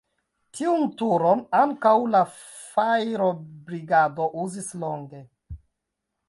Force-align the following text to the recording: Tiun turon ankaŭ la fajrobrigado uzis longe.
Tiun 0.59 0.85
turon 1.01 1.43
ankaŭ 1.57 1.91
la 2.15 2.21
fajrobrigado 2.71 4.27
uzis 4.45 4.73
longe. 4.87 5.23